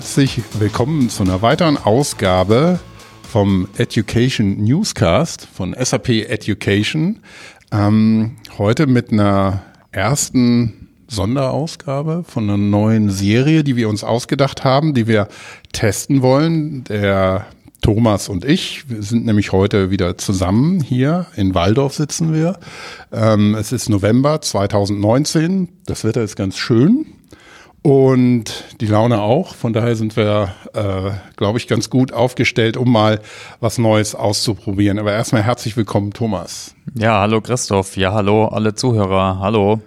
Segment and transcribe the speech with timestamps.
[0.00, 2.80] Herzlich willkommen zu einer weiteren Ausgabe
[3.22, 7.18] vom Education Newscast von SAP Education.
[7.70, 9.60] Ähm, heute mit einer
[9.92, 15.28] ersten Sonderausgabe von einer neuen Serie, die wir uns ausgedacht haben, die wir
[15.74, 16.82] testen wollen.
[16.84, 17.44] Der
[17.82, 21.26] Thomas und ich sind nämlich heute wieder zusammen hier.
[21.36, 22.58] In Waldorf sitzen wir.
[23.12, 25.68] Ähm, es ist November 2019.
[25.84, 27.04] Das Wetter ist ganz schön.
[27.82, 29.54] Und die Laune auch.
[29.54, 33.20] Von daher sind wir, äh, glaube ich, ganz gut aufgestellt, um mal
[33.60, 34.98] was Neues auszuprobieren.
[34.98, 36.74] Aber erstmal herzlich willkommen, Thomas.
[36.94, 37.96] Ja, hallo Christoph.
[37.96, 39.38] Ja, hallo alle Zuhörer.
[39.40, 39.80] Hallo.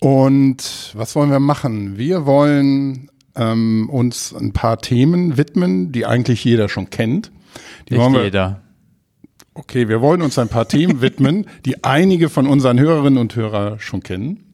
[0.00, 1.98] Und was wollen wir machen?
[1.98, 7.30] Wir wollen ähm, uns ein paar Themen widmen, die eigentlich jeder schon kennt.
[7.90, 8.62] Die Nicht wir, jeder.
[9.52, 13.78] Okay, wir wollen uns ein paar Themen widmen, die einige von unseren Hörerinnen und Hörern
[13.80, 14.51] schon kennen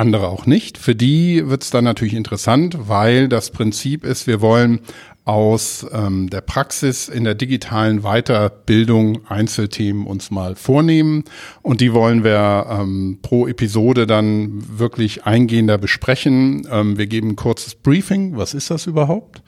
[0.00, 0.78] andere auch nicht.
[0.78, 4.80] Für die wird es dann natürlich interessant, weil das Prinzip ist, wir wollen
[5.24, 11.24] aus ähm, der Praxis in der digitalen Weiterbildung Einzelthemen uns mal vornehmen
[11.62, 16.66] und die wollen wir ähm, pro Episode dann wirklich eingehender besprechen.
[16.70, 18.36] Ähm, wir geben ein kurzes Briefing.
[18.36, 19.42] Was ist das überhaupt?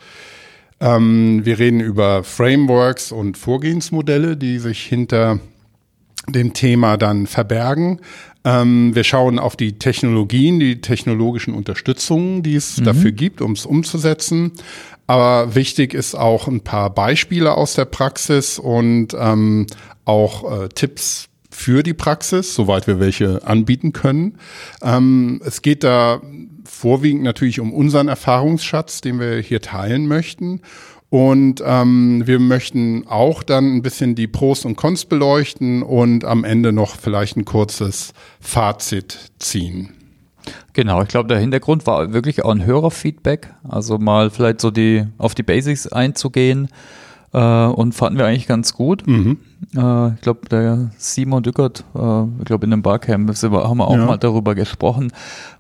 [0.79, 5.41] Ähm, wir reden über Frameworks und Vorgehensmodelle, die sich hinter
[6.29, 8.01] dem Thema dann verbergen.
[8.45, 12.85] Ähm, wir schauen auf die Technologien, die technologischen Unterstützungen, die es mhm.
[12.85, 14.53] dafür gibt, um es umzusetzen.
[15.07, 19.67] Aber wichtig ist auch ein paar Beispiele aus der Praxis und ähm,
[20.05, 24.39] auch äh, Tipps für die Praxis, soweit wir welche anbieten können.
[24.83, 26.21] Ähm, es geht da
[26.65, 30.63] vorwiegend natürlich um unseren Erfahrungsschatz, den wir hier teilen möchten.
[31.13, 36.43] Und ähm, wir möchten auch dann ein bisschen die Pros und Cons beleuchten und am
[36.43, 39.91] Ende noch vielleicht ein kurzes Fazit ziehen.
[40.73, 45.05] Genau, ich glaube, der Hintergrund war wirklich auch ein Hörerfeedback, also mal vielleicht so die
[45.19, 46.69] auf die Basics einzugehen
[47.33, 49.07] äh, und fanden wir eigentlich ganz gut.
[49.07, 49.39] Mhm.
[49.75, 53.97] Äh, ich glaube, der Simon Dückert, äh, ich glaube, in einem Barcamp haben wir auch
[53.97, 54.05] ja.
[54.05, 55.13] mal darüber gesprochen.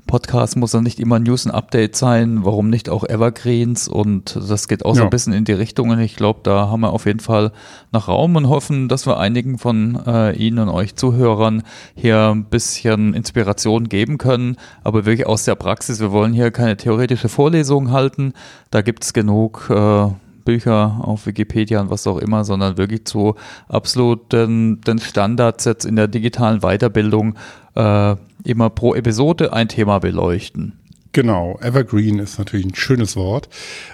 [0.06, 4.66] Podcast muss dann nicht immer News und Update sein, warum nicht auch Evergreens und das
[4.68, 4.96] geht auch ja.
[4.96, 7.52] so ein bisschen in die Richtung und ich glaube, da haben wir auf jeden Fall
[7.92, 11.62] noch Raum und hoffen, dass wir einigen von äh, Ihnen und euch Zuhörern
[11.94, 16.00] hier ein bisschen Inspiration geben können, aber wirklich aus der Praxis.
[16.00, 18.32] Wir wollen hier keine theoretische Vorlesung halten,
[18.70, 20.08] da gibt es genug äh,
[20.44, 23.34] Bücher auf Wikipedia und was auch immer, sondern wirklich zu
[23.68, 27.36] absoluten den Standards jetzt in der digitalen Weiterbildung
[27.74, 30.78] äh, immer pro Episode ein Thema beleuchten.
[31.12, 33.48] Genau, Evergreen ist natürlich ein schönes Wort.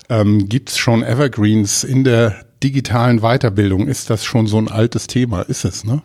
[0.09, 3.89] Ähm, Gibt es schon Evergreens in der digitalen Weiterbildung?
[3.89, 5.43] Ist das schon so ein altes Thema?
[5.43, 6.03] Ist es, ne?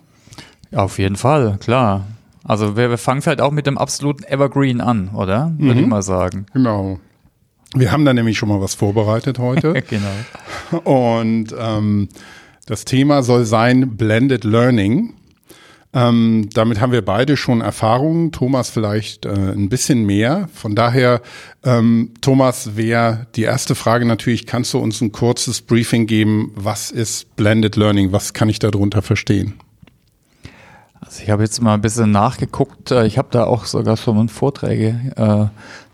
[0.73, 2.07] Auf jeden Fall, klar.
[2.43, 5.53] Also wir, wir fangen vielleicht auch mit dem absoluten Evergreen an, oder?
[5.57, 5.83] Würde mhm.
[5.83, 6.47] ich mal sagen.
[6.53, 6.99] Genau.
[7.75, 9.73] Wir haben da nämlich schon mal was vorbereitet heute.
[9.89, 10.81] genau.
[10.83, 12.09] Und ähm,
[12.65, 15.13] das Thema soll sein Blended Learning.
[15.95, 20.49] Ähm, damit haben wir beide schon Erfahrungen, Thomas vielleicht äh, ein bisschen mehr.
[20.53, 21.21] Von daher,
[21.63, 26.89] ähm, Thomas, wäre die erste Frage natürlich, kannst du uns ein kurzes Briefing geben, was
[26.89, 29.53] ist Blended Learning, was kann ich darunter verstehen?
[31.05, 32.91] Also ich habe jetzt mal ein bisschen nachgeguckt.
[32.91, 35.45] Äh, ich habe da auch sogar schon Vorträge äh,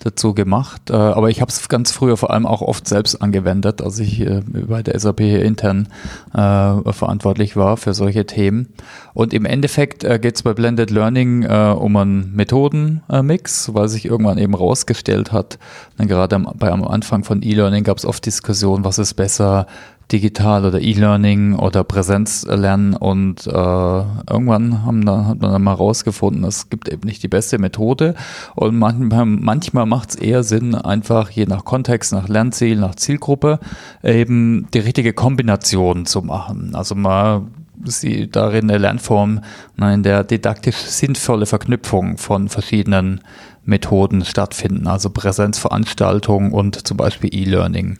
[0.04, 0.90] dazu gemacht.
[0.90, 4.22] Äh, aber ich habe es ganz früher vor allem auch oft selbst angewendet, als ich
[4.22, 5.88] äh, bei der SAP hier intern
[6.34, 8.70] äh, verantwortlich war für solche Themen.
[9.14, 14.06] Und im Endeffekt äh, geht es bei Blended Learning äh, um einen Methodenmix, weil sich
[14.06, 15.60] irgendwann eben rausgestellt hat,
[15.98, 19.68] gerade am, bei, am Anfang von E-Learning gab es oft Diskussionen, was ist besser,
[20.12, 26.44] digital oder E-Learning oder Präsenzlernen und äh, irgendwann haben da, hat man dann mal rausgefunden,
[26.44, 28.16] es gibt eben nicht die beste Methode
[28.56, 33.60] und manchmal, manchmal macht es eher Sinn, einfach je nach Kontext, nach Lernziel, nach Zielgruppe
[34.04, 36.74] eben die richtige Kombination zu machen.
[36.74, 37.44] Also mal
[37.86, 39.42] sie darin eine Lernform,
[39.78, 43.22] in der didaktisch sinnvolle Verknüpfung von verschiedenen
[43.64, 48.00] Methoden stattfinden, also Präsenzveranstaltungen und zum Beispiel E-Learning.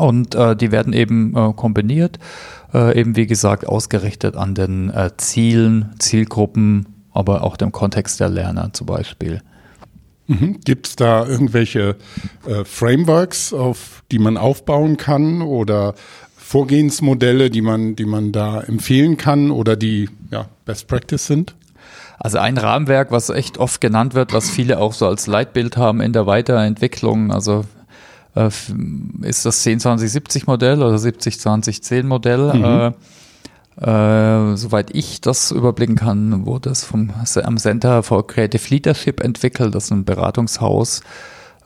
[0.00, 2.18] Und äh, die werden eben äh, kombiniert,
[2.72, 8.28] äh, eben wie gesagt ausgerichtet an den äh, Zielen, Zielgruppen, aber auch dem Kontext der
[8.28, 9.42] Lerner zum Beispiel.
[10.26, 10.60] Mhm.
[10.64, 11.96] Gibt es da irgendwelche
[12.46, 15.94] äh, Frameworks, auf die man aufbauen kann oder
[16.36, 21.54] Vorgehensmodelle, die man, die man da empfehlen kann oder die ja, Best Practice sind?
[22.18, 26.00] Also ein Rahmenwerk, was echt oft genannt wird, was viele auch so als Leitbild haben
[26.00, 27.32] in der Weiterentwicklung.
[27.32, 27.64] Also
[28.34, 32.54] ist das 10-20-70 Modell oder 70-20-10 Modell.
[32.54, 32.64] Mhm.
[32.64, 32.92] Äh,
[33.80, 37.10] äh, soweit ich das überblicken kann, wurde es vom
[37.42, 39.74] am Center for Creative Leadership entwickelt.
[39.74, 41.04] Das ist ein Beratungshaus, äh,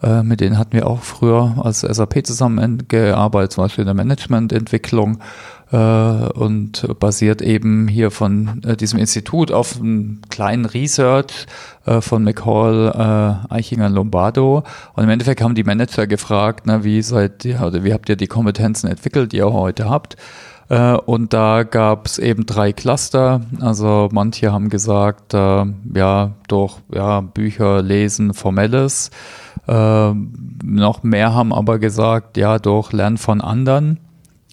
[0.05, 5.15] Äh, mit denen hatten wir auch früher als SAP zusammengearbeitet, zum Beispiel in der Managemententwicklung
[5.15, 11.47] äh, und basiert eben hier von äh, diesem Institut auf einem kleinen Research
[11.85, 12.91] äh, von McCall,
[13.49, 14.63] äh, Eichinger Lombardo.
[14.93, 18.15] Und im Endeffekt haben die Manager gefragt, na, wie seid ihr, oder wie habt ihr
[18.15, 20.17] die Kompetenzen entwickelt, die ihr heute habt?
[20.69, 23.41] Äh, und da gab es eben drei Cluster.
[23.59, 29.11] Also manche haben gesagt, äh, ja, durch ja, Bücher lesen, formelles.
[29.67, 30.13] Äh,
[30.63, 33.99] noch mehr haben aber gesagt, ja, durch Lernen von anderen,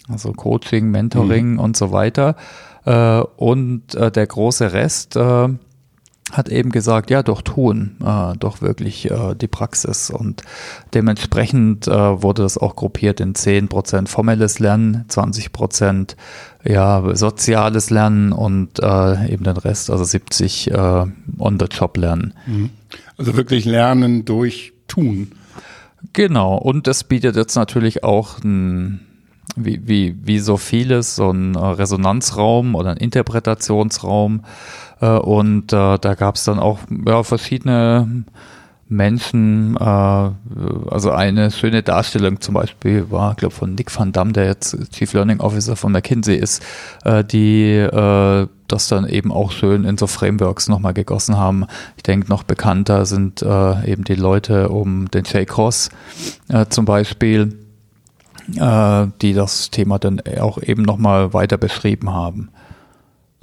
[0.09, 1.59] also Coaching, Mentoring mhm.
[1.59, 2.35] und so weiter.
[2.85, 5.49] Äh, und äh, der große Rest äh,
[6.31, 10.09] hat eben gesagt, ja, doch tun, äh, doch wirklich äh, die Praxis.
[10.09, 10.41] Und
[10.93, 16.15] dementsprechend äh, wurde das auch gruppiert in 10% formelles Lernen, 20%
[16.65, 21.05] ja, soziales Lernen und eben den Rest, also 70 äh,
[21.37, 22.33] On-the-Job-Lernen.
[22.47, 22.69] Mhm.
[23.17, 25.33] Also wirklich Lernen durch Tun.
[26.13, 29.01] Genau, und das bietet jetzt natürlich auch ein
[29.55, 34.41] wie, wie, wie so vieles, so ein Resonanzraum oder ein Interpretationsraum,
[35.03, 38.23] äh, und äh, da gab es dann auch ja, verschiedene
[38.87, 44.45] Menschen, äh, also eine schöne Darstellung zum Beispiel war, glaube von Nick van Damme, der
[44.45, 46.63] jetzt Chief Learning Officer von McKinsey ist,
[47.03, 51.65] äh, die äh, das dann eben auch schön in so Frameworks nochmal gegossen haben.
[51.97, 55.89] Ich denke, noch bekannter sind äh, eben die Leute um den Jay Cross
[56.49, 57.62] äh, zum Beispiel,
[58.55, 62.49] äh, die das Thema dann auch eben nochmal weiter beschrieben haben.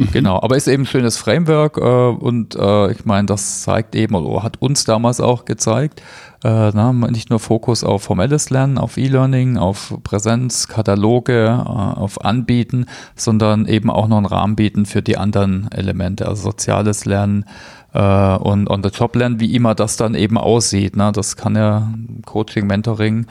[0.00, 0.08] Mhm.
[0.12, 4.14] Genau, aber ist eben ein schönes Framework äh, und äh, ich meine, das zeigt eben,
[4.14, 6.00] oder hat uns damals auch gezeigt,
[6.42, 12.24] äh, na, nicht nur Fokus auf formelles Lernen, auf E-Learning, auf Präsenz, Kataloge, äh, auf
[12.24, 17.44] Anbieten, sondern eben auch noch einen Rahmen bieten für die anderen Elemente, also soziales Lernen,
[17.92, 20.96] äh, und On-the-Job-Lernen, wie immer das dann eben aussieht.
[20.96, 21.12] Ne?
[21.12, 21.92] Das kann ja
[22.24, 23.26] Coaching, Mentoring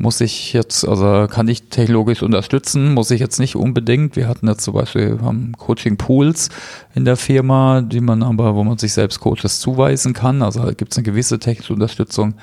[0.00, 4.14] muss ich jetzt, also kann ich technologisch unterstützen, muss ich jetzt nicht unbedingt.
[4.14, 6.50] Wir hatten jetzt zum Beispiel haben Coaching-Pools
[6.94, 10.40] in der Firma, die man aber, wo man sich selbst Coaches zuweisen kann.
[10.42, 12.34] Also gibt es eine gewisse technische Unterstützung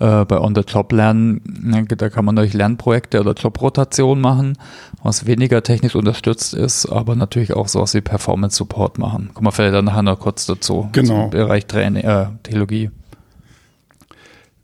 [0.00, 1.86] äh, bei On-the-Job-Lernen.
[1.88, 4.58] Da kann man durch Lernprojekte oder Jobrotation machen,
[5.02, 9.30] was weniger technisch unterstützt ist, aber natürlich auch sowas wie Performance-Support machen.
[9.32, 10.90] Kommen wir vielleicht dann nachher noch kurz dazu.
[10.92, 11.22] Genau.
[11.22, 12.90] Zum Bereich Training, äh, Theologie.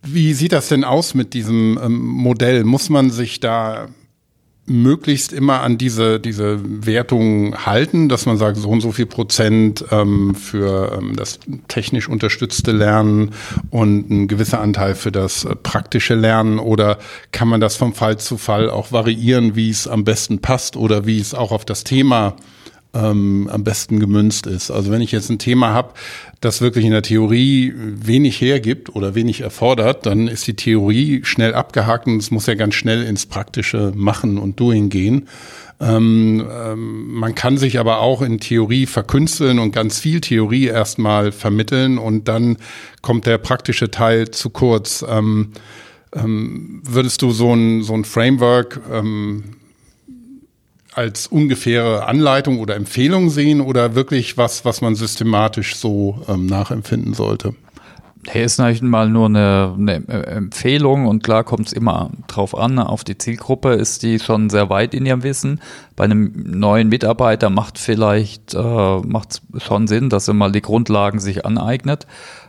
[0.04, 2.64] Wie sieht das denn aus mit diesem ähm, Modell?
[2.64, 3.88] Muss man sich da
[4.66, 9.84] möglichst immer an diese, diese Wertung halten, dass man sagt, so und so viel Prozent
[9.90, 13.32] ähm, für ähm, das technisch unterstützte Lernen
[13.70, 16.98] und ein gewisser Anteil für das äh, praktische Lernen oder
[17.30, 21.04] kann man das vom Fall zu Fall auch variieren, wie es am besten passt oder
[21.04, 22.36] wie es auch auf das Thema
[22.94, 24.70] ähm, am besten gemünzt ist.
[24.70, 25.94] Also wenn ich jetzt ein Thema habe,
[26.40, 31.54] das wirklich in der Theorie wenig hergibt oder wenig erfordert, dann ist die Theorie schnell
[31.54, 35.28] abgehakt und es muss ja ganz schnell ins praktische Machen und Doing gehen.
[35.80, 41.32] Ähm, ähm, man kann sich aber auch in Theorie verkünsteln und ganz viel Theorie erstmal
[41.32, 42.58] vermitteln und dann
[43.02, 45.04] kommt der praktische Teil zu kurz.
[45.08, 45.52] Ähm,
[46.14, 49.44] ähm würdest du so ein, so ein Framework ähm,
[50.94, 57.14] als ungefähre Anleitung oder Empfehlung sehen oder wirklich was, was man systematisch so ähm, nachempfinden
[57.14, 57.54] sollte?
[58.32, 62.78] Nee, ist natürlich mal nur eine, eine Empfehlung und klar kommt es immer drauf an,
[62.78, 65.60] auf die Zielgruppe ist die schon sehr weit in ihrem Wissen.
[65.96, 69.00] Bei einem neuen Mitarbeiter macht vielleicht äh,
[69.58, 72.06] schon Sinn, dass er mal die Grundlagen sich aneignet.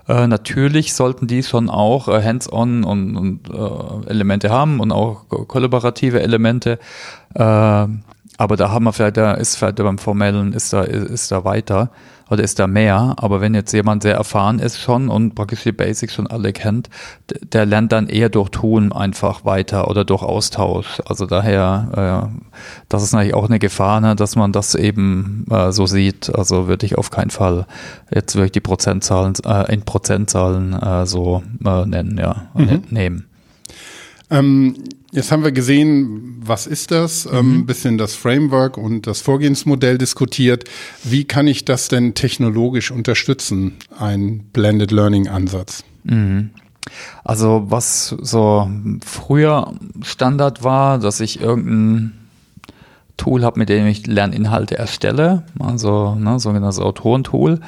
[0.08, 5.28] Äh, natürlich sollten die schon auch äh, Hands-on und, und äh, Elemente haben und auch
[5.48, 6.80] kollaborative Elemente.
[8.38, 11.90] Aber da haben wir vielleicht, da ist vielleicht beim Formellen, ist da, ist da weiter
[12.30, 13.16] oder ist da mehr.
[13.18, 16.90] Aber wenn jetzt jemand sehr erfahren ist schon und praktisch die Basics schon alle kennt,
[17.54, 21.02] der lernt dann eher durch Tun einfach weiter oder durch Austausch.
[21.06, 22.56] Also daher, äh,
[22.90, 26.34] das ist natürlich auch eine Gefahr, ne, dass man das eben äh, so sieht.
[26.36, 27.66] Also würde ich auf keinen Fall
[28.14, 32.66] jetzt wirklich die Prozentzahlen äh, in Prozentzahlen äh, so äh, nennen, ja, mhm.
[32.66, 33.26] Ne, nehmen.
[34.36, 34.76] Ähm,
[35.12, 37.60] jetzt haben wir gesehen, was ist das, ähm, mhm.
[37.60, 40.66] ein bisschen das Framework und das Vorgehensmodell diskutiert.
[41.04, 45.84] Wie kann ich das denn technologisch unterstützen, ein Blended Learning Ansatz?
[46.04, 46.52] Mhm.
[47.24, 48.70] Also was so
[49.04, 52.25] früher Standard war, dass ich irgendein
[53.18, 57.60] Tool habe, mit dem ich Lerninhalte erstelle, also ne, sogenanntes Autorentool.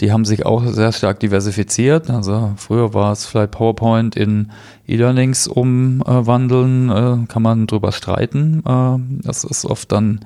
[0.00, 2.10] Die haben sich auch sehr stark diversifiziert.
[2.10, 4.50] Also früher war es vielleicht PowerPoint in
[4.86, 8.62] E-Learnings umwandeln, äh, kann man drüber streiten.
[8.66, 10.20] Äh, das ist oft dann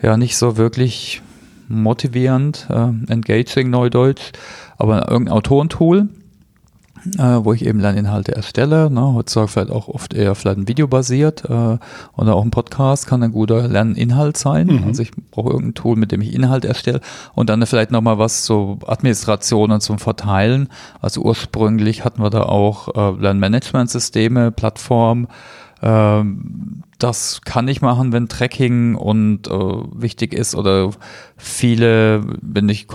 [0.00, 1.22] ja nicht so wirklich
[1.68, 4.32] motivierend, äh, engaging Neudeutsch,
[4.78, 6.08] aber irgendein Autorentool.
[7.18, 8.90] Äh, wo ich eben Lerninhalte erstelle.
[8.90, 9.14] Ne?
[9.14, 11.78] Heutzutage vielleicht auch oft eher vielleicht ein Video basiert äh,
[12.16, 14.66] oder auch ein Podcast kann ein guter Lerninhalt sein.
[14.66, 14.84] Mhm.
[14.86, 17.00] Also ich brauche irgendein Tool, mit dem ich Inhalt erstelle
[17.34, 20.68] und dann vielleicht nochmal was zur Administration und zum Verteilen.
[21.00, 25.28] Also ursprünglich hatten wir da auch äh, Lernmanagementsysteme, Plattformen,
[25.82, 30.90] ähm, das kann ich machen, wenn Tracking und äh, wichtig ist oder
[31.36, 32.86] viele, wenn ich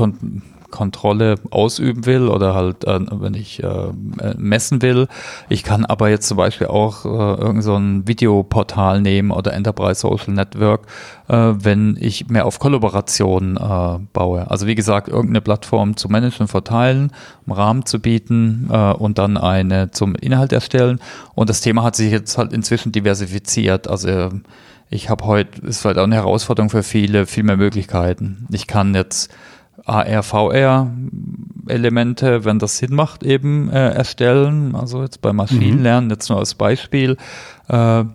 [0.71, 3.91] Kontrolle ausüben will oder halt, äh, wenn ich äh,
[4.37, 5.07] messen will.
[5.49, 10.01] Ich kann aber jetzt zum Beispiel auch äh, irgend so ein Videoportal nehmen oder Enterprise
[10.01, 10.87] Social Network,
[11.27, 14.49] äh, wenn ich mehr auf Kollaboration äh, baue.
[14.49, 17.11] Also wie gesagt, irgendeine Plattform zu managen, verteilen,
[17.45, 20.99] einen Rahmen zu bieten äh, und dann eine zum Inhalt erstellen.
[21.35, 23.87] Und das Thema hat sich jetzt halt inzwischen diversifiziert.
[23.87, 24.29] Also
[24.89, 28.47] ich habe heute, ist halt auch eine Herausforderung für viele, viel mehr Möglichkeiten.
[28.51, 29.31] Ich kann jetzt
[29.85, 30.91] AR, VR
[31.67, 34.75] Elemente, wenn das Sinn macht, eben äh, erstellen.
[34.75, 36.11] Also jetzt bei Maschinenlernen, mhm.
[36.11, 37.17] jetzt nur als Beispiel.
[37.67, 38.05] Äh,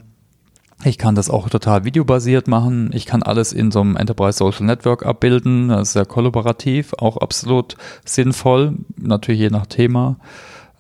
[0.85, 2.91] ich kann das auch total videobasiert machen.
[2.93, 5.69] Ich kann alles in so einem Enterprise Social Network abbilden.
[5.69, 8.77] Das ist sehr kollaborativ, auch absolut sinnvoll.
[8.97, 10.17] Natürlich je nach Thema.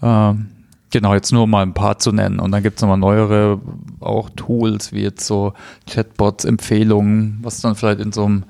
[0.01, 0.35] Äh,
[0.91, 2.41] genau, jetzt nur mal ein paar zu nennen.
[2.41, 3.61] Und dann gibt es nochmal neuere
[4.01, 5.53] auch Tools, wie jetzt so
[5.89, 8.45] Chatbots, Empfehlungen, was dann vielleicht in so einem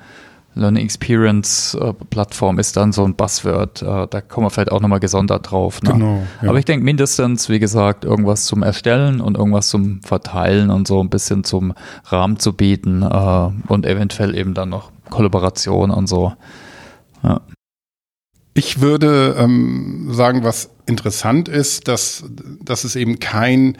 [0.54, 3.82] Learning Experience äh, Plattform ist dann so ein Buzzword.
[3.82, 5.82] Äh, da kommen wir vielleicht auch nochmal gesondert drauf.
[5.82, 5.92] Ne?
[5.92, 6.22] Genau.
[6.42, 6.48] Ja.
[6.50, 11.02] Aber ich denke mindestens, wie gesagt, irgendwas zum Erstellen und irgendwas zum Verteilen und so
[11.02, 11.72] ein bisschen zum
[12.04, 16.34] Rahmen zu bieten äh, und eventuell eben dann noch Kollaboration und so.
[17.22, 17.40] Ja.
[18.54, 22.24] Ich würde ähm, sagen, was interessant ist, dass,
[22.60, 23.78] dass es eben kein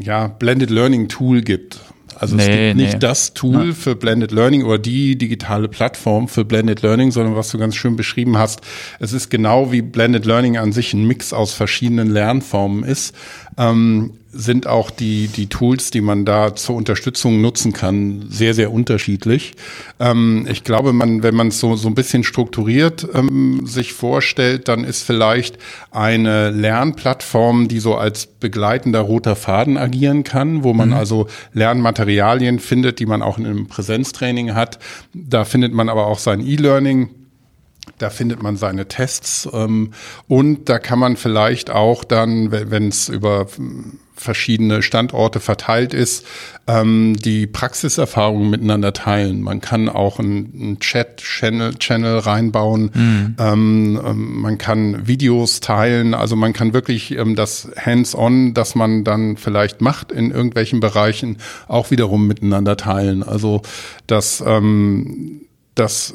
[0.00, 1.80] ja, Blended Learning Tool gibt.
[2.18, 2.98] Also nee, es gibt nicht nee.
[2.98, 7.58] das Tool für Blended Learning oder die digitale Plattform für Blended Learning, sondern was du
[7.58, 8.60] ganz schön beschrieben hast,
[9.00, 13.14] es ist genau wie Blended Learning an sich ein Mix aus verschiedenen Lernformen ist.
[13.58, 18.72] Ähm, sind auch die, die Tools, die man da zur Unterstützung nutzen kann, sehr, sehr
[18.72, 19.54] unterschiedlich.
[19.98, 24.68] Ähm, ich glaube, man, wenn man es so, so ein bisschen strukturiert ähm, sich vorstellt,
[24.68, 25.58] dann ist vielleicht
[25.90, 30.96] eine Lernplattform, die so als begleitender roter Faden agieren kann, wo man mhm.
[30.96, 34.78] also Lernmaterialien findet, die man auch in einem Präsenztraining hat.
[35.14, 37.08] Da findet man aber auch sein E-Learning
[37.98, 39.92] da findet man seine Tests ähm,
[40.28, 43.46] und da kann man vielleicht auch dann, wenn es über
[44.16, 46.26] verschiedene Standorte verteilt ist,
[46.66, 49.42] ähm, die Praxiserfahrungen miteinander teilen.
[49.42, 52.90] Man kann auch einen Chat-Channel Channel reinbauen.
[52.94, 53.36] Mhm.
[53.38, 56.14] Ähm, ähm, man kann Videos teilen.
[56.14, 61.36] Also man kann wirklich ähm, das Hands-on, das man dann vielleicht macht in irgendwelchen Bereichen,
[61.68, 63.22] auch wiederum miteinander teilen.
[63.22, 63.62] Also
[64.06, 65.45] das ähm,
[65.76, 66.14] das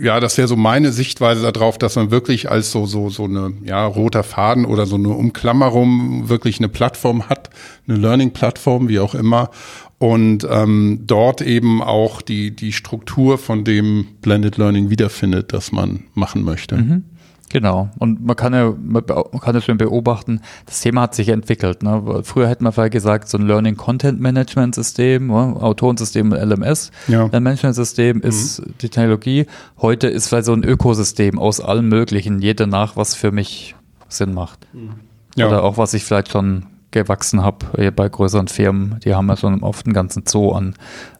[0.00, 3.52] ja, das wäre so meine Sichtweise darauf, dass man wirklich als so so so eine
[3.64, 7.50] ja roter Faden oder so eine Umklammerung wirklich eine Plattform hat,
[7.88, 9.50] eine Learning-Plattform, wie auch immer,
[9.98, 16.04] und ähm, dort eben auch die die Struktur von dem Blended Learning wiederfindet, das man
[16.14, 16.76] machen möchte.
[16.76, 17.04] Mhm.
[17.52, 17.90] Genau.
[17.98, 21.82] Und man kann ja, man kann ja schon beobachten, das Thema hat sich entwickelt.
[21.82, 22.22] Ne?
[22.24, 25.34] Früher hätte man vielleicht gesagt, so ein Learning Content Management System, ne?
[25.60, 27.28] Autorensystem LMS, ja.
[27.30, 28.22] ein Management System mhm.
[28.22, 29.46] ist die Technologie.
[29.82, 33.74] Heute ist vielleicht so ein Ökosystem aus allem Möglichen, jeder nach, was für mich
[34.08, 34.66] Sinn macht.
[34.72, 34.94] Mhm.
[35.36, 35.48] Ja.
[35.48, 39.62] Oder auch was ich vielleicht schon gewachsen habe bei größeren Firmen, die haben ja schon
[39.62, 40.74] oft einen ganzen Zoo an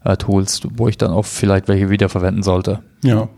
[0.04, 2.80] äh, Tools, wo ich dann auch vielleicht welche wiederverwenden sollte.
[3.02, 3.28] Ja,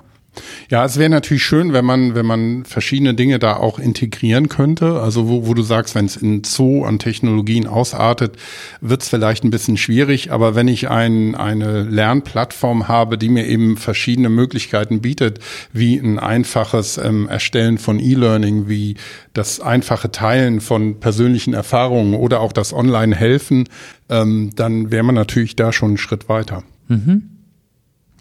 [0.70, 5.00] ja, es wäre natürlich schön, wenn man, wenn man verschiedene Dinge da auch integrieren könnte.
[5.00, 8.36] Also wo, wo du sagst, wenn es in Zoo an Technologien ausartet,
[8.80, 10.32] wird es vielleicht ein bisschen schwierig.
[10.32, 15.38] Aber wenn ich ein, eine Lernplattform habe, die mir eben verschiedene Möglichkeiten bietet,
[15.72, 18.96] wie ein einfaches ähm, Erstellen von E-Learning, wie
[19.32, 23.68] das einfache Teilen von persönlichen Erfahrungen oder auch das Online-Helfen,
[24.08, 26.62] ähm, dann wäre man natürlich da schon einen Schritt weiter.
[26.88, 27.30] Mhm.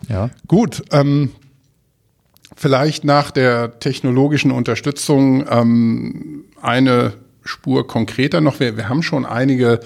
[0.10, 0.30] Ja.
[0.48, 1.32] Gut, ähm,
[2.64, 7.12] Vielleicht nach der technologischen Unterstützung ähm, eine
[7.44, 8.62] Spur konkreter noch.
[8.62, 9.82] Wir, wir haben schon einige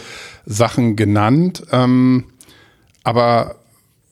[0.46, 2.26] Sachen genannt, ähm,
[3.04, 3.56] aber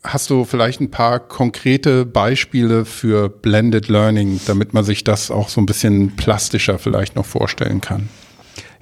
[0.03, 5.50] hast du vielleicht ein paar konkrete Beispiele für Blended Learning, damit man sich das auch
[5.50, 8.10] so ein bisschen plastischer vielleicht noch vorstellen kann?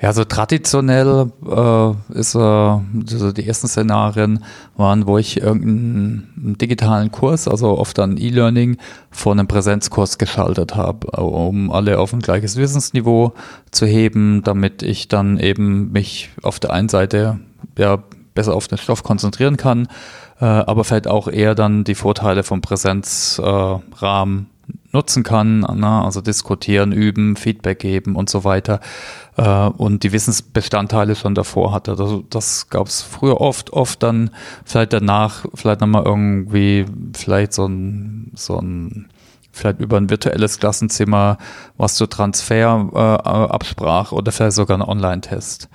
[0.04, 4.44] Ja, so traditionell äh, ist äh, also die ersten Szenarien
[4.76, 8.76] waren, wo ich irgendeinen digitalen Kurs, also oft dann E-Learning,
[9.12, 13.32] vor einem Präsenzkurs geschaltet habe, um alle auf ein gleiches Wissensniveau
[13.72, 17.40] zu heben, damit ich dann eben mich auf der einen Seite
[17.78, 18.00] ja
[18.34, 19.88] besser auf den Stoff konzentrieren kann,
[20.42, 24.48] äh, aber vielleicht auch eher dann die Vorteile vom Präsenzrahmen
[24.92, 28.80] nutzen kann, na, also diskutieren, üben, Feedback geben und so weiter
[29.38, 31.92] äh, und die Wissensbestandteile schon davor hatte.
[31.92, 34.30] Also das gab es früher oft, oft dann
[34.66, 39.10] vielleicht danach, vielleicht nochmal irgendwie, vielleicht so ein, so ein
[39.52, 41.38] vielleicht über ein virtuelles Klassenzimmer,
[41.78, 45.70] was zur Transfer äh, oder vielleicht sogar ein Online-Test.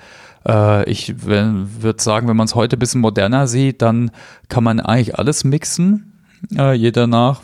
[0.46, 4.10] Äh, ich würde sagen, wenn man es heute ein bisschen moderner sieht, dann
[4.48, 6.07] kann man eigentlich alles mixen.
[6.56, 7.42] Äh, jeder nach,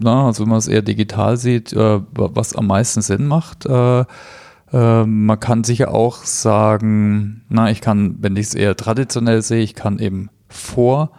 [0.00, 3.66] na, also wenn man es eher digital sieht, äh, was am meisten Sinn macht.
[3.66, 4.04] Äh,
[4.72, 9.62] äh, man kann sicher auch sagen, na, ich kann, wenn ich es eher traditionell sehe,
[9.62, 11.10] ich kann eben vor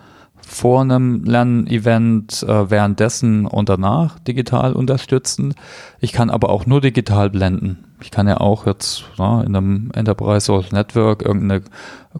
[0.45, 5.55] vor einem Lernevent, äh, währenddessen und danach digital unterstützen.
[5.99, 7.85] Ich kann aber auch nur digital blenden.
[8.01, 11.63] Ich kann ja auch jetzt na, in einem Enterprise Social Network irgendeine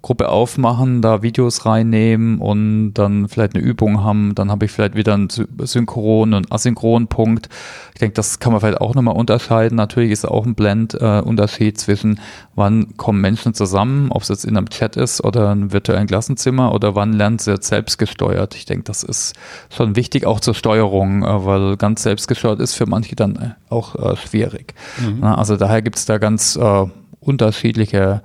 [0.02, 4.34] Gruppe aufmachen, da Videos reinnehmen und dann vielleicht eine Übung haben.
[4.34, 7.48] Dann habe ich vielleicht wieder einen synchronen und asynchronen Punkt.
[7.94, 9.76] Ich denke, das kann man vielleicht auch nochmal unterscheiden.
[9.76, 12.20] Natürlich ist auch ein Blend-Unterschied äh, zwischen,
[12.56, 16.74] wann kommen Menschen zusammen, ob es jetzt in einem Chat ist oder einem virtuellen Klassenzimmer
[16.74, 18.56] oder wann lernt sie jetzt selbst gesteuert.
[18.56, 19.36] Ich denke, das ist
[19.70, 23.96] schon wichtig auch zur Steuerung, äh, weil ganz selbstgesteuert ist für manche dann äh, auch
[23.96, 24.74] äh, schwierig.
[25.00, 25.24] Mhm.
[25.24, 26.86] Also daher gibt es da ganz äh,
[27.20, 28.24] unterschiedliche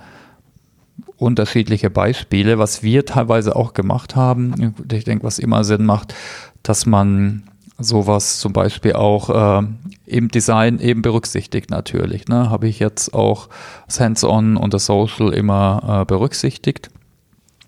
[1.19, 4.75] unterschiedliche Beispiele, was wir teilweise auch gemacht haben.
[4.91, 6.15] Ich denke, was immer Sinn macht,
[6.63, 7.43] dass man
[7.79, 9.67] sowas zum Beispiel auch äh,
[10.07, 12.27] im Design eben berücksichtigt natürlich.
[12.27, 12.51] Ne?
[12.51, 13.49] Habe ich jetzt auch
[13.87, 16.91] das Hands-on und das Social immer äh, berücksichtigt.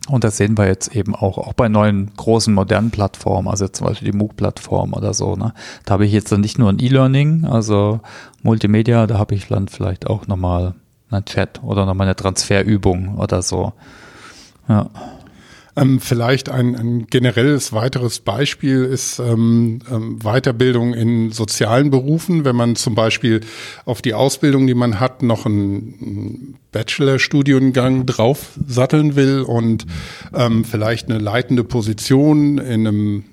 [0.08, 3.86] Und das sehen wir jetzt eben auch, auch bei neuen großen modernen Plattformen, also zum
[3.86, 5.36] Beispiel die MOOC-Plattform oder so.
[5.36, 5.52] Ne?
[5.84, 8.00] Da habe ich jetzt dann nicht nur ein E-Learning, also
[8.42, 10.74] Multimedia, da habe ich dann vielleicht auch nochmal
[11.10, 13.72] einen Chat oder nochmal eine Transferübung oder so.
[14.68, 14.90] Ja.
[15.76, 22.44] Ähm, vielleicht ein, ein, generelles weiteres Beispiel ist ähm, ähm, Weiterbildung in sozialen Berufen.
[22.44, 23.40] Wenn man zum Beispiel
[23.84, 29.86] auf die Ausbildung, die man hat, noch einen Bachelorstudiengang drauf satteln will und
[30.34, 33.24] ähm, vielleicht eine leitende Position in einem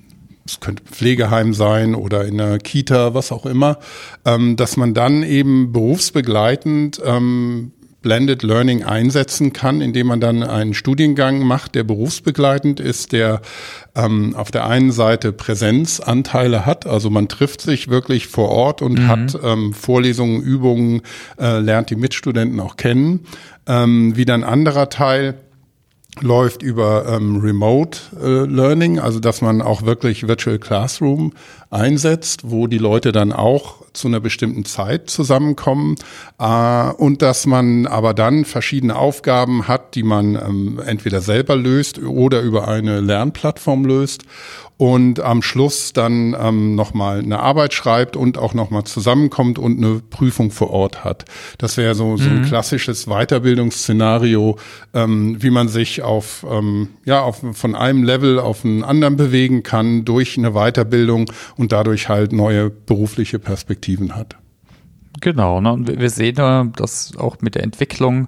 [0.47, 3.79] es könnte Pflegeheim sein oder in einer Kita, was auch immer,
[4.25, 10.73] ähm, dass man dann eben berufsbegleitend ähm, Blended Learning einsetzen kann, indem man dann einen
[10.73, 13.41] Studiengang macht, der berufsbegleitend ist, der
[13.95, 18.99] ähm, auf der einen Seite Präsenzanteile hat, also man trifft sich wirklich vor Ort und
[18.99, 19.07] mhm.
[19.07, 21.01] hat ähm, Vorlesungen, Übungen,
[21.37, 23.25] äh, lernt die Mitstudenten auch kennen.
[23.65, 25.35] Ähm, wieder ein anderer Teil
[26.21, 31.33] läuft über ähm, Remote äh, Learning, also dass man auch wirklich Virtual Classroom
[31.69, 35.95] einsetzt, wo die Leute dann auch zu einer bestimmten Zeit zusammenkommen
[36.39, 41.99] äh, und dass man aber dann verschiedene Aufgaben hat, die man ähm, entweder selber löst
[41.99, 44.23] oder über eine Lernplattform löst
[44.77, 50.01] und am Schluss dann ähm, nochmal eine Arbeit schreibt und auch nochmal zusammenkommt und eine
[50.09, 51.25] Prüfung vor Ort hat.
[51.57, 52.45] Das wäre so, so ein mhm.
[52.45, 54.57] klassisches Weiterbildungsszenario,
[54.93, 59.63] ähm, wie man sich auf, ähm, ja, auf, von einem Level auf einen anderen bewegen
[59.63, 64.37] kann durch eine Weiterbildung und dadurch halt neue berufliche Perspektiven hat.
[65.21, 65.73] Genau, ne?
[65.73, 68.27] und wir sehen ja, dass auch mit der Entwicklung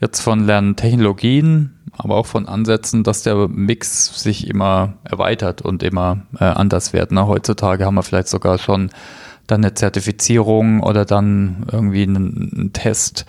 [0.00, 6.22] jetzt von Lerntechnologien aber auch von Ansätzen, dass der Mix sich immer erweitert und immer
[6.38, 7.12] äh, anders wird.
[7.12, 7.26] Ne?
[7.26, 8.90] Heutzutage haben wir vielleicht sogar schon
[9.46, 13.26] dann eine Zertifizierung oder dann irgendwie einen, Test.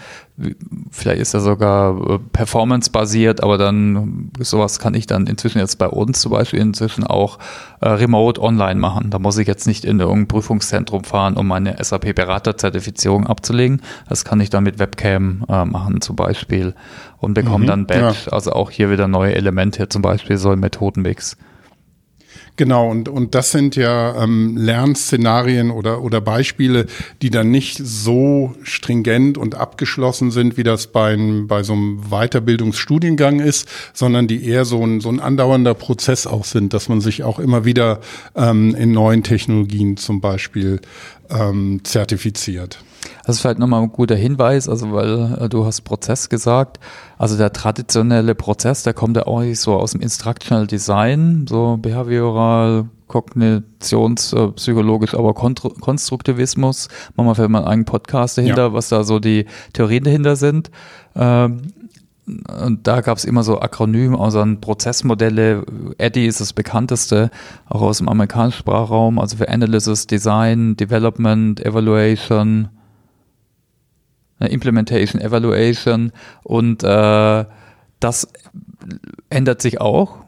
[0.92, 5.88] Vielleicht ist er sogar äh, performance-basiert, aber dann sowas kann ich dann inzwischen jetzt bei
[5.88, 7.40] uns zum Beispiel inzwischen auch
[7.82, 9.10] äh, remote online machen.
[9.12, 13.82] Da muss ich jetzt nicht in irgendein Prüfungszentrum fahren, um meine SAP-Berater-Zertifizierung abzulegen.
[14.10, 16.76] Das kann ich dann mit Webcam äh, machen zum Beispiel
[17.18, 18.16] und bekomme mhm, dann Badge.
[18.26, 18.32] Ja.
[18.32, 21.38] Also auch hier wieder neue Elemente, zum Beispiel so ein Methodenmix.
[22.58, 26.86] Genau, und, und das sind ja ähm, Lernszenarien oder, oder Beispiele,
[27.22, 33.42] die dann nicht so stringent und abgeschlossen sind, wie das bei, bei so einem Weiterbildungsstudiengang
[33.42, 37.24] ist, sondern die eher so ein, so ein andauernder Prozess auch sind, dass man sich
[37.24, 38.00] auch immer wieder
[38.36, 40.80] ähm, in neuen Technologien zum Beispiel
[41.30, 42.80] ähm, zertifiziert.
[43.26, 46.80] Das ist vielleicht nochmal ein guter Hinweis, also weil äh, du hast Prozess gesagt.
[47.18, 51.78] Also der traditionelle Prozess, der kommt ja auch nicht so aus dem Instructional Design, so
[51.82, 56.90] behavioral, kognitionspsychologisch, äh, aber Konstruktivismus.
[57.16, 58.74] Machen wir vielleicht mal einen Podcast dahinter, ja.
[58.74, 60.70] was da so die Theorien dahinter sind.
[61.16, 61.62] Ähm,
[62.28, 65.64] und da gab es immer so Akronyme aus an Prozessmodelle.
[66.00, 67.30] ADDIE ist das bekannteste,
[67.70, 72.70] auch aus dem amerikanischen Sprachraum, also für Analysis, Design, Development, Evaluation,
[74.40, 76.12] Implementation, Evaluation
[76.44, 77.46] und äh,
[78.00, 78.28] das
[79.30, 80.26] ändert sich auch.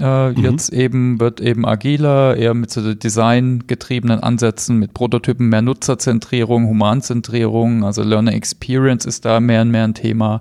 [0.00, 0.36] Äh, mhm.
[0.42, 7.84] Jetzt eben wird eben agiler, eher mit so designgetriebenen Ansätzen, mit Prototypen, mehr Nutzerzentrierung, Humanzentrierung,
[7.84, 10.40] also Learner Experience ist da mehr und mehr ein Thema.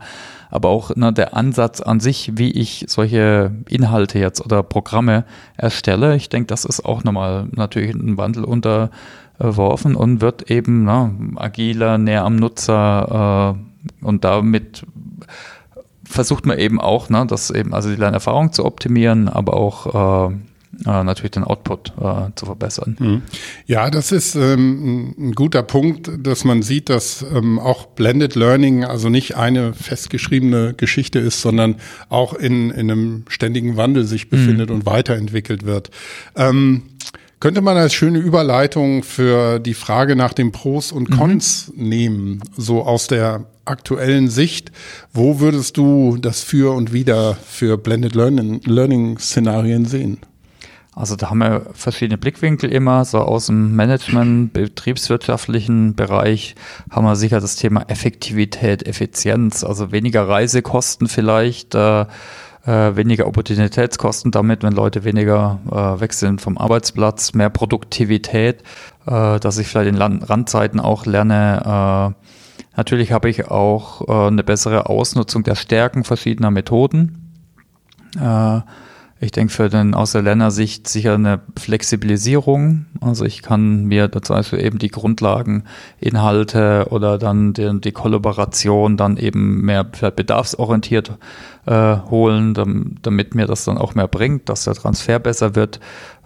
[0.50, 5.26] Aber auch ne, der Ansatz an sich, wie ich solche Inhalte jetzt oder Programme
[5.58, 8.44] erstelle, ich denke, das ist auch nochmal natürlich ein Wandel
[9.38, 14.86] unterworfen und wird eben ne, agiler, näher am Nutzer äh, und damit
[16.06, 20.36] versucht man eben auch, ne, das eben, also die Lernerfahrung zu optimieren, aber auch äh,
[20.86, 22.98] äh, natürlich den Output äh, zu verbessern.
[23.00, 23.22] Mhm.
[23.67, 28.84] Ja, das ist ähm, ein guter Punkt, dass man sieht, dass ähm, auch Blended Learning
[28.84, 31.76] also nicht eine festgeschriebene Geschichte ist, sondern
[32.10, 34.78] auch in, in einem ständigen Wandel sich befindet mhm.
[34.78, 35.91] und weiterentwickelt wird.
[36.36, 36.84] Ähm,
[37.44, 41.18] könnte man als schöne Überleitung für die Frage nach den Pros und mhm.
[41.18, 41.90] Cons mhm.
[41.90, 44.72] nehmen, so aus der aktuellen Sicht.
[45.12, 50.20] Wo würdest du das für und wieder für Blended Learning, Learning Szenarien sehen?
[50.96, 53.04] Also da haben wir verschiedene Blickwinkel immer.
[53.04, 56.56] So aus dem Management, betriebswirtschaftlichen Bereich
[56.92, 61.76] haben wir sicher das Thema Effektivität, Effizienz, also weniger Reisekosten vielleicht.
[61.76, 62.06] Äh,
[62.65, 68.63] äh, weniger Opportunitätskosten damit, wenn Leute weniger äh, wechseln vom Arbeitsplatz, mehr Produktivität,
[69.06, 72.15] äh, dass ich vielleicht in Land Randzeiten auch lerne.
[72.15, 77.19] Äh, natürlich habe ich auch äh, eine bessere Ausnutzung der Stärken verschiedener Methoden.
[79.24, 82.88] Ich denke für den aus der Lernsicht sicher eine Flexibilisierung.
[83.00, 89.16] Also ich kann mir dazu also eben die Grundlageninhalte oder dann die, die Kollaboration dann
[89.16, 91.18] eben mehr bedarfsorientiert
[91.66, 92.54] äh, holen,
[93.02, 95.80] damit mir das dann auch mehr bringt, dass der Transfer besser wird.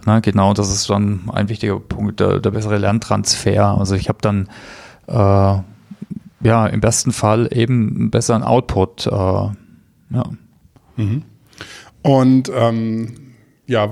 [0.07, 3.77] Na, genau, das ist dann ein wichtiger Punkt, der, der bessere Lerntransfer.
[3.77, 4.49] Also ich habe dann
[5.05, 9.05] äh, ja im besten Fall eben einen besseren Output.
[9.05, 9.53] Äh, ja.
[10.95, 11.21] Mhm.
[12.03, 13.33] Und ähm,
[13.65, 13.89] ja,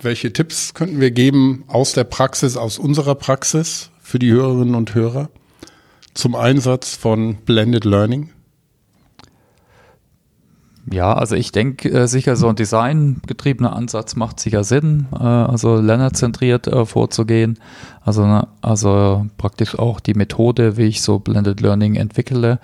[0.00, 4.94] welche Tipps könnten wir geben aus der Praxis, aus unserer Praxis für die Hörerinnen und
[4.94, 5.30] Hörer
[6.14, 8.30] zum Einsatz von Blended Learning?
[10.90, 15.76] Ja, also ich denke äh, sicher so ein designgetriebener Ansatz macht sicher Sinn, äh, also
[15.80, 17.58] lernerzentriert äh, vorzugehen.
[18.02, 22.60] Also, ne, also praktisch auch die Methode, wie ich so Blended Learning entwickle,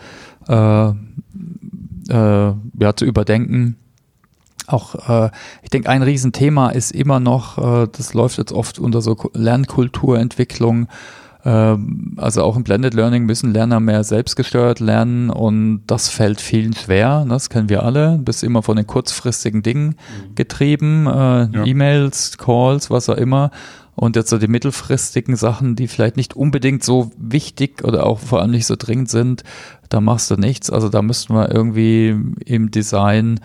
[0.48, 0.92] äh, äh,
[2.10, 3.76] ja, zu überdenken
[4.68, 5.30] auch, äh,
[5.62, 10.88] ich denke, ein Riesenthema ist immer noch, äh, das läuft jetzt oft unter so Lernkulturentwicklung.
[11.44, 11.76] Äh,
[12.16, 17.24] also auch im Blended Learning müssen Lerner mehr selbstgesteuert lernen und das fällt vielen schwer.
[17.28, 18.16] Das kennen wir alle.
[18.18, 20.34] Du bist immer von den kurzfristigen Dingen mhm.
[20.34, 21.64] getrieben, äh, ja.
[21.64, 23.50] E-Mails, Calls, was auch immer.
[23.96, 28.40] Und jetzt so die mittelfristigen Sachen, die vielleicht nicht unbedingt so wichtig oder auch vor
[28.40, 29.44] allem nicht so dringend sind,
[29.90, 30.70] da machst du nichts.
[30.70, 33.40] Also da müssten wir irgendwie im Design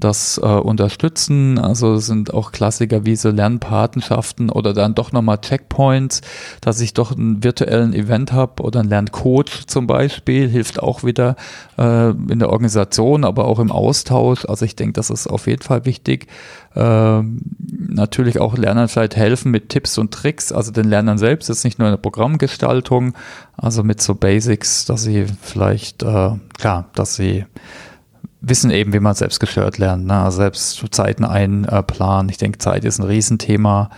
[0.00, 1.58] das äh, unterstützen.
[1.58, 6.22] Also sind auch Klassiker wie so Lernpatenschaften oder dann doch nochmal Checkpoints,
[6.60, 11.36] dass ich doch einen virtuellen Event habe oder einen Lerncoach zum Beispiel, hilft auch wieder
[11.78, 14.44] äh, in der Organisation, aber auch im Austausch.
[14.46, 16.26] Also ich denke, das ist auf jeden Fall wichtig.
[16.74, 17.22] Äh,
[17.88, 21.78] natürlich auch Lernern vielleicht helfen mit Tipps und Tricks, also den Lernern selbst, ist nicht
[21.78, 23.14] nur eine Programmgestaltung,
[23.56, 27.44] also mit so Basics, dass sie vielleicht, äh, klar, dass sie
[28.40, 30.06] wissen eben, wie man selbst gestört lernt.
[30.06, 30.14] Ne?
[30.14, 32.28] Also selbst Zeiten einplanen.
[32.30, 33.90] Ich denke, Zeit ist ein Riesenthema.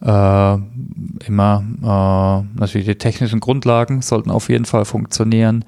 [0.00, 0.58] Äh,
[1.26, 5.64] immer äh, natürlich die technischen Grundlagen sollten auf jeden Fall funktionieren.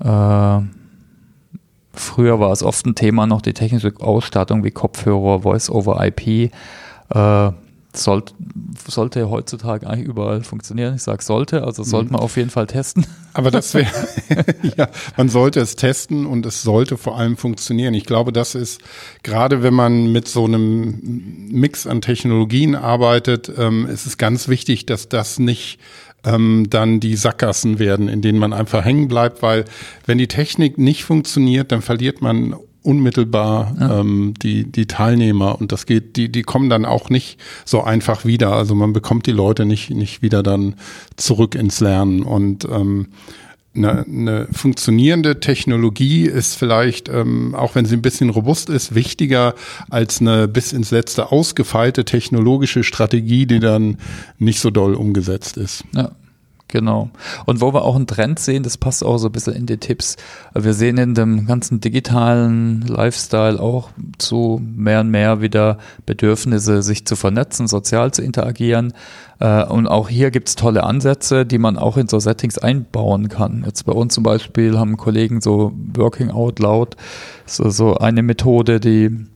[0.00, 0.60] Äh,
[1.92, 6.52] früher war es oft ein Thema noch die technische Ausstattung wie Kopfhörer, Voice over IP.
[7.94, 8.32] Sollte,
[8.88, 10.94] sollte heutzutage eigentlich überall funktionieren.
[10.94, 12.12] Ich sage sollte, also sollte mhm.
[12.12, 13.06] man auf jeden Fall testen.
[13.34, 13.90] Aber das wäre,
[14.76, 17.92] ja, man sollte es testen und es sollte vor allem funktionieren.
[17.92, 18.80] Ich glaube, das ist,
[19.22, 24.86] gerade wenn man mit so einem Mix an Technologien arbeitet, ähm, ist es ganz wichtig,
[24.86, 25.78] dass das nicht
[26.24, 29.64] ähm, dann die Sackgassen werden, in denen man einfach hängen bleibt, weil
[30.06, 34.00] wenn die Technik nicht funktioniert, dann verliert man unmittelbar ja.
[34.00, 38.24] ähm, die die Teilnehmer und das geht die die kommen dann auch nicht so einfach
[38.24, 40.74] wieder also man bekommt die Leute nicht nicht wieder dann
[41.16, 43.08] zurück ins Lernen und ähm,
[43.74, 49.54] eine, eine funktionierende Technologie ist vielleicht, ähm, auch wenn sie ein bisschen robust ist, wichtiger
[49.88, 53.98] als eine bis ins letzte ausgefeilte technologische Strategie, die dann
[54.38, 55.84] nicht so doll umgesetzt ist.
[55.94, 56.12] Ja.
[56.72, 57.10] Genau.
[57.44, 59.76] Und wo wir auch einen Trend sehen, das passt auch so ein bisschen in die
[59.76, 60.16] Tipps.
[60.54, 67.04] Wir sehen in dem ganzen digitalen Lifestyle auch zu mehr und mehr wieder Bedürfnisse, sich
[67.04, 68.94] zu vernetzen, sozial zu interagieren.
[69.38, 73.64] Äh, und auch hier gibt's tolle Ansätze, die man auch in so Settings einbauen kann.
[73.66, 76.96] Jetzt bei uns zum Beispiel haben Kollegen so Working Out Loud,
[77.44, 79.26] so, so eine Methode, die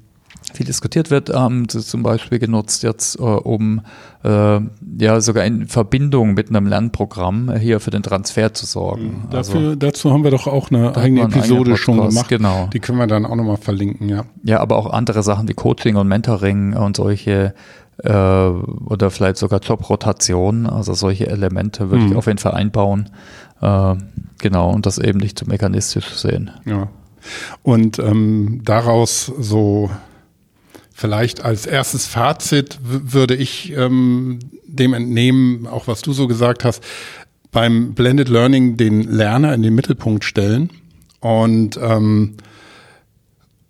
[0.56, 3.82] viel diskutiert wird, haben sie zum Beispiel genutzt jetzt, äh, um
[4.24, 4.60] äh,
[4.98, 9.24] ja sogar in Verbindung mit einem Lernprogramm hier für den Transfer zu sorgen.
[9.24, 9.30] Mhm.
[9.30, 12.28] Dafür, also, dazu haben wir doch auch eine eigene Episode schon gemacht.
[12.28, 12.68] Genau.
[12.72, 14.24] Die können wir dann auch nochmal verlinken, ja.
[14.42, 17.54] Ja, aber auch andere Sachen wie Coaching und Mentoring und solche
[18.02, 22.12] äh, oder vielleicht sogar Jobrotation, also solche Elemente würde mhm.
[22.12, 23.10] ich auf jeden Fall einbauen.
[23.60, 23.94] Äh,
[24.38, 26.50] genau, und das eben nicht zu mechanistisch sehen.
[26.64, 26.88] Ja.
[27.62, 29.90] Und ähm, daraus so
[30.96, 36.82] vielleicht als erstes Fazit würde ich ähm, dem entnehmen, auch was du so gesagt hast,
[37.52, 40.70] beim Blended Learning den Lerner in den Mittelpunkt stellen
[41.20, 42.38] und ähm,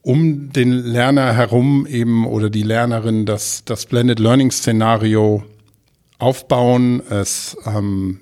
[0.03, 5.43] um den Lerner herum eben oder die Lernerin das, das Blended Learning Szenario
[6.19, 8.21] aufbauen, es ähm,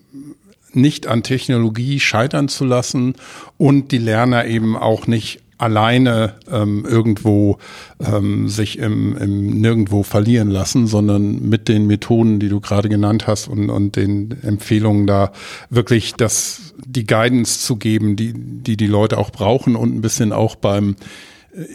[0.72, 3.16] nicht an Technologie scheitern zu lassen
[3.58, 7.58] und die Lerner eben auch nicht alleine ähm, irgendwo
[8.00, 13.26] ähm, sich im, im Nirgendwo verlieren lassen, sondern mit den Methoden, die du gerade genannt
[13.26, 15.32] hast und, und den Empfehlungen da
[15.70, 20.32] wirklich das, die Guidance zu geben, die, die die Leute auch brauchen und ein bisschen
[20.32, 20.96] auch beim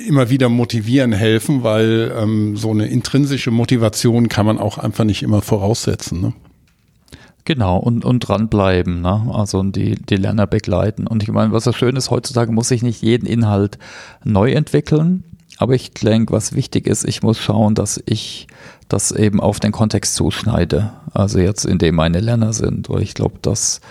[0.08, 5.24] immer wieder motivieren helfen, weil ähm, so eine intrinsische Motivation kann man auch einfach nicht
[5.24, 6.22] immer voraussetzen.
[6.22, 6.34] Ne?
[7.50, 9.26] Genau, und, und dranbleiben, ne?
[9.34, 11.08] also die, die Lerner begleiten.
[11.08, 13.80] Und ich meine, was so schön ist, heutzutage muss ich nicht jeden Inhalt
[14.24, 15.24] neu entwickeln,
[15.58, 18.46] aber ich denke, was wichtig ist, ich muss schauen, dass ich
[18.88, 20.94] das eben auf den Kontext zuschneide.
[21.12, 22.88] Also jetzt, in dem meine Lerner sind.
[22.88, 23.82] Und ich glaube, dass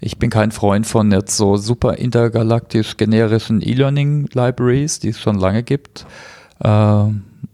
[0.00, 5.38] ich bin kein Freund von jetzt so super intergalaktisch generischen E-Learning Libraries, die es schon
[5.38, 6.04] lange gibt.
[6.58, 6.68] Äh,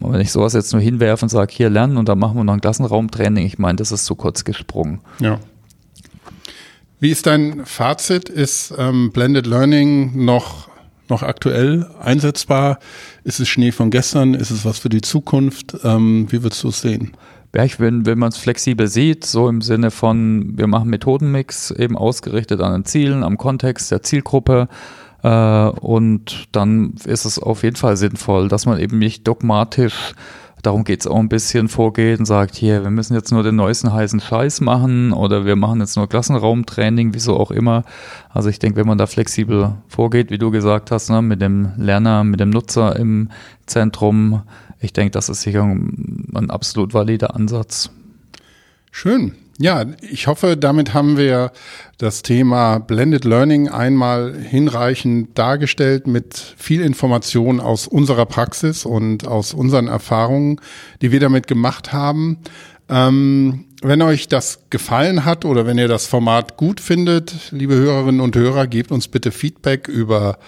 [0.01, 2.55] wenn ich sowas jetzt nur hinwerfe und sage, hier lernen und dann machen wir noch
[2.55, 5.01] ein Klassenraumtraining, ich meine, das ist zu kurz gesprungen.
[5.19, 5.39] Ja.
[7.03, 8.29] Wie ist dein Fazit?
[8.29, 10.69] Ist ähm, Blended Learning noch,
[11.09, 12.79] noch aktuell einsetzbar?
[13.25, 14.35] Ist es Schnee von gestern?
[14.35, 15.79] Ist es was für die Zukunft?
[15.83, 17.13] Ähm, wie würdest du es sehen?
[17.55, 21.71] Ja, ich wenn, wenn man es flexibel sieht, so im Sinne von, wir machen Methodenmix
[21.71, 24.69] eben ausgerichtet an den Zielen, am Kontext der Zielgruppe.
[25.23, 30.13] Äh, und dann ist es auf jeden Fall sinnvoll, dass man eben nicht dogmatisch
[30.63, 33.57] darum geht es auch ein bisschen vorgeht und sagt, hier, wir müssen jetzt nur den
[33.57, 37.85] neuesten heißen Scheiß machen oder wir machen jetzt nur Klassenraumtraining, wieso auch immer.
[38.29, 41.73] Also ich denke, wenn man da flexibel vorgeht, wie du gesagt hast, ne, mit dem
[41.77, 43.31] Lerner, mit dem Nutzer im
[43.67, 44.43] Zentrum,
[44.81, 47.91] ich denke, das ist sicher ein absolut valider Ansatz.
[48.91, 49.35] Schön.
[49.63, 51.53] Ja, ich hoffe, damit haben wir
[51.99, 59.53] das Thema Blended Learning einmal hinreichend dargestellt mit viel Information aus unserer Praxis und aus
[59.53, 60.63] unseren Erfahrungen,
[61.03, 62.39] die wir damit gemacht haben.
[62.89, 68.23] Ähm, wenn euch das gefallen hat oder wenn ihr das Format gut findet, liebe Hörerinnen
[68.23, 70.39] und Hörer, gebt uns bitte Feedback über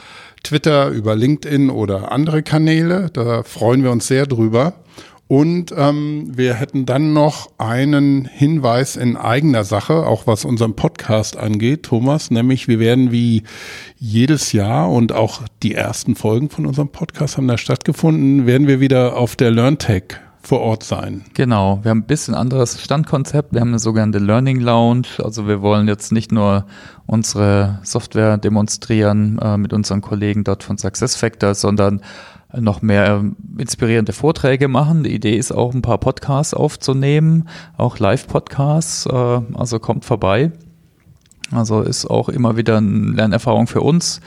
[0.43, 3.11] Twitter, über LinkedIn oder andere Kanäle.
[3.13, 4.73] Da freuen wir uns sehr drüber.
[5.33, 11.39] Und ähm, wir hätten dann noch einen Hinweis in eigener Sache, auch was unseren Podcast
[11.39, 13.43] angeht, Thomas, nämlich wir werden wie
[13.97, 18.81] jedes Jahr und auch die ersten Folgen von unserem Podcast haben da stattgefunden, werden wir
[18.81, 21.25] wieder auf der LearnTech vor Ort sein.
[21.35, 23.53] Genau, wir haben ein bisschen anderes Standkonzept.
[23.53, 25.07] Wir haben eine sogenannte Learning Lounge.
[25.23, 26.67] Also wir wollen jetzt nicht nur
[27.07, 32.03] unsere Software demonstrieren äh, mit unseren Kollegen dort von SuccessFactors, sondern
[32.55, 35.05] noch mehr ähm, inspirierende Vorträge machen.
[35.05, 39.07] Die Idee ist auch ein paar Podcasts aufzunehmen, auch Live-Podcasts.
[39.07, 40.53] Äh, also kommt vorbei.
[41.53, 44.21] Also ist auch immer wieder eine Lernerfahrung für uns.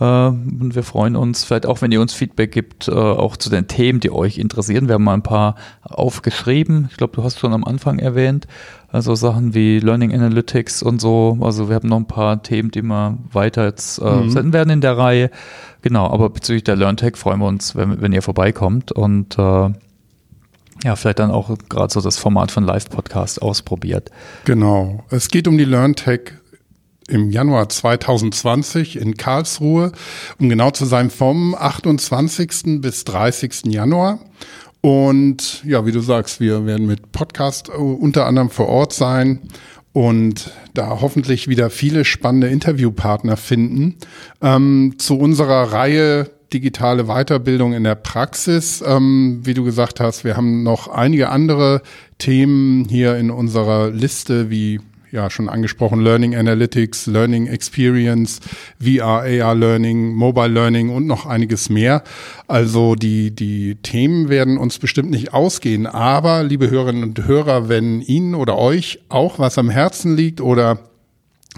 [0.00, 3.50] Äh, und wir freuen uns, vielleicht auch, wenn ihr uns Feedback gibt, äh, auch zu
[3.50, 4.88] den Themen, die euch interessieren.
[4.88, 6.88] Wir haben mal ein paar aufgeschrieben.
[6.90, 8.46] Ich glaube, du hast schon am Anfang erwähnt.
[8.90, 11.38] Also Sachen wie Learning Analytics und so.
[11.40, 14.30] Also wir haben noch ein paar Themen, die wir weiter jetzt äh, mhm.
[14.30, 15.30] senden werden in der Reihe.
[15.82, 19.70] Genau, aber bezüglich der LearnTech freuen wir uns, wenn, wenn ihr vorbeikommt und äh,
[20.84, 24.10] ja, vielleicht dann auch gerade so das Format von Live-Podcast ausprobiert.
[24.44, 25.04] Genau.
[25.10, 26.32] Es geht um die LearnTech
[27.08, 29.92] im Januar 2020 in Karlsruhe,
[30.38, 32.80] um genau zu sein, vom 28.
[32.80, 33.66] bis 30.
[33.66, 34.20] Januar.
[34.80, 39.40] Und ja, wie du sagst, wir werden mit Podcast äh, unter anderem vor Ort sein
[39.92, 43.96] und da hoffentlich wieder viele spannende Interviewpartner finden.
[44.40, 48.82] Ähm, zu unserer Reihe digitale Weiterbildung in der Praxis.
[48.86, 51.82] Ähm, wie du gesagt hast, wir haben noch einige andere
[52.18, 58.40] Themen hier in unserer Liste, wie ja schon angesprochen, Learning Analytics, Learning Experience,
[58.80, 62.02] VR, AR Learning, Mobile Learning und noch einiges mehr.
[62.46, 65.86] Also die, die Themen werden uns bestimmt nicht ausgehen.
[65.86, 70.78] Aber, liebe Hörerinnen und Hörer, wenn Ihnen oder euch auch was am Herzen liegt oder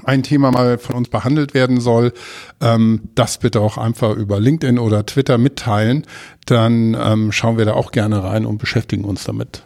[0.04, 2.12] ein Thema mal von uns behandelt werden soll,
[2.60, 6.06] ähm, das bitte auch einfach über LinkedIn oder Twitter mitteilen.
[6.46, 9.64] Dann ähm, schauen wir da auch gerne rein und beschäftigen uns damit.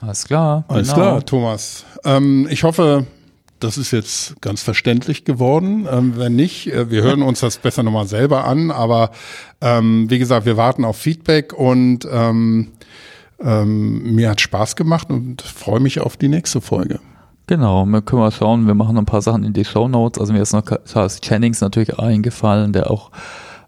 [0.00, 0.64] Alles klar.
[0.68, 1.00] Alles genau.
[1.00, 1.84] klar, Thomas.
[2.04, 3.06] Ähm, ich hoffe,
[3.60, 5.88] das ist jetzt ganz verständlich geworden.
[5.90, 8.70] Ähm, wenn nicht, äh, wir hören uns das besser nochmal selber an.
[8.70, 9.10] Aber
[9.60, 12.72] ähm, wie gesagt, wir warten auf Feedback und ähm,
[13.40, 17.00] ähm, mir hat Spaß gemacht und freue mich auf die nächste Folge.
[17.46, 20.20] Genau, wir können mal schauen, wir machen ein paar Sachen in die Show Notes.
[20.20, 23.10] Also mir ist noch Charles Jennings natürlich eingefallen, der auch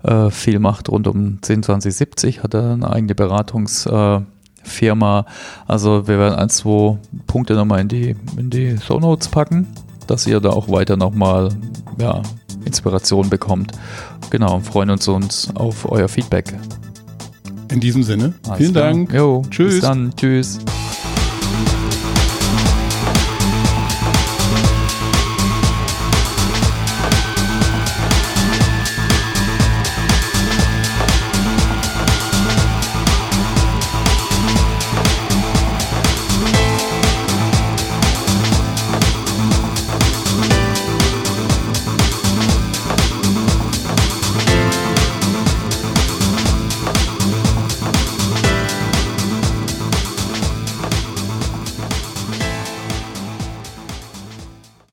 [0.03, 4.17] äh, viel macht rund um 102070, hat er eine eigene Beratungsfirma.
[4.19, 4.23] Äh,
[5.67, 9.67] also wir werden ein, zwei Punkte nochmal in die, in die Show Notes packen,
[10.07, 11.51] dass ihr da auch weiter nochmal
[11.99, 12.23] ja,
[12.65, 13.73] Inspiration bekommt.
[14.31, 16.55] Genau, und freuen uns, uns auf euer Feedback.
[17.71, 18.85] In diesem Sinne, Alles vielen klar.
[18.85, 19.13] Dank.
[19.13, 19.75] Jo, Tschüss.
[19.75, 20.13] Bis dann.
[20.17, 20.59] Tschüss.